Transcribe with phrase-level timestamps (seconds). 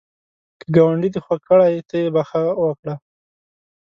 [0.59, 2.95] که ګاونډی دی خوږ کړي، ته یې بخښه وکړه